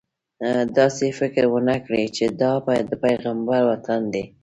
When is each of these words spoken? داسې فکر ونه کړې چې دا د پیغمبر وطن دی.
داسې 0.77 1.05
فکر 1.19 1.43
ونه 1.53 1.75
کړې 1.85 2.03
چې 2.15 2.25
دا 2.41 2.51
د 2.89 2.91
پیغمبر 3.03 3.61
وطن 3.71 4.01
دی. 4.13 4.23